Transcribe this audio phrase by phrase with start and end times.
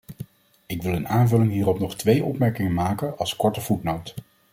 [0.65, 4.13] Ik wil in aanvulling hierop nog twee opmerkingen maken als korte voetnoot.